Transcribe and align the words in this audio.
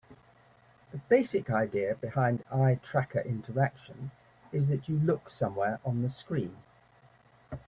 The 0.91 0.97
basic 0.97 1.51
idea 1.51 1.93
behind 1.93 2.43
eye 2.51 2.79
tracker 2.81 3.19
interaction 3.21 4.09
is 4.51 4.67
that 4.69 4.89
you 4.89 4.97
look 4.97 5.29
somewhere 5.29 5.79
on 5.85 6.01
the 6.01 6.09
screen. 6.09 6.55